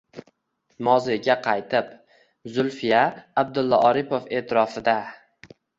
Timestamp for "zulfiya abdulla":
2.57-3.85